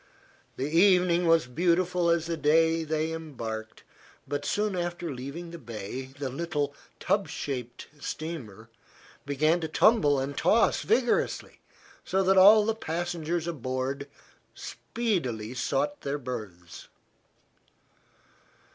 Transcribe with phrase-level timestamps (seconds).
[0.57, 3.83] The evening was beautiful as they embarked,
[4.27, 8.67] but soon after leaving the bay the little, tub shaped steamer
[9.27, 11.59] began to tumble and toss vigorously,
[12.03, 14.07] so that all the passengers aboard
[14.55, 16.87] speedily sought their berths.